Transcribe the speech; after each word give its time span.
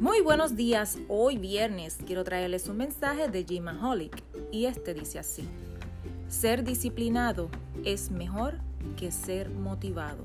Muy 0.00 0.22
buenos 0.22 0.56
días, 0.56 0.96
hoy 1.08 1.36
viernes 1.36 1.98
quiero 2.06 2.24
traerles 2.24 2.68
un 2.68 2.78
mensaje 2.78 3.28
de 3.28 3.44
Jim 3.44 3.64
Maholic 3.64 4.22
y 4.50 4.64
este 4.64 4.94
dice 4.94 5.18
así, 5.18 5.46
ser 6.26 6.64
disciplinado 6.64 7.50
es 7.84 8.10
mejor 8.10 8.54
que 8.96 9.12
ser 9.12 9.50
motivado. 9.50 10.24